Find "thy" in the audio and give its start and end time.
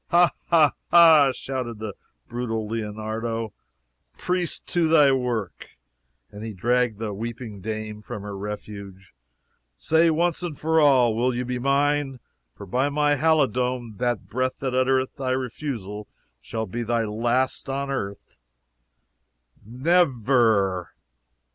4.87-5.11, 15.17-15.33, 16.81-17.03